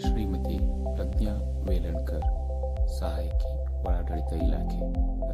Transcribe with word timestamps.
ಶ್ರೀಮತಿ 0.00 0.58
ಪ್ರಜ್ಞಾ 0.96 1.34
ವೇಲಣ್ಕರ್ 1.68 2.26
ಸಹಾಯಕಿ, 2.98 3.84
ಒಳಾಡಳಿತ 3.84 4.42
ಇಲಾಖೆ, 4.42 4.80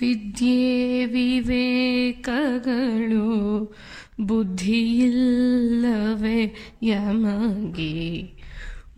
ವಿದ್ಯೆ 0.00 1.06
ವಿವೇಕಗಳು, 1.06 3.76
ಬುದ್ಧಿಯಿಲ್ಲವೇ 4.20 6.56
ಯಮಗೆ. 6.82 8.32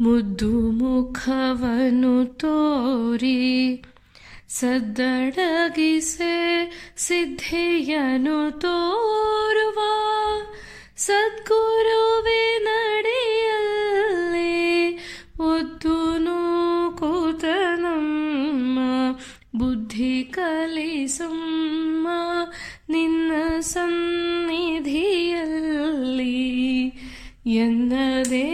ಮುದ್ದು 0.01 0.71
ಮುಖವನ್ನು 0.71 2.25
ತೋರಿ, 2.25 3.85
ಸದ್ದಡಗಿಸೆ 4.49 6.71
ಸಿದ್ಧಿಯನು 6.97 8.61
ತೋರುವ. 8.61 9.81
ಸದ್ಗುರುವೆ 10.97 12.59
ನಡೆಯಲ್ಲೇ 12.59 14.99
ಒದ್ದು 15.41 16.15
ಕೂತ 16.97 17.45
ನಮ್ಮ 17.77 18.79
ಬುದ್ಧಿ 19.95 20.15
ಕಲಿಸುಮ್ಮ 20.31 22.07
ನಿನ್ನ 22.89 23.33
ಸನ್ನಿಧಿಯಲ್ಲಿ 23.61 23.99
ಎನ್ನದೇ 27.57 28.49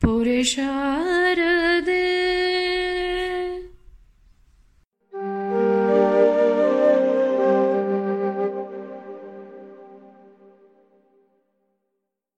ಪುರುಷಾರದೆ 0.00 1.51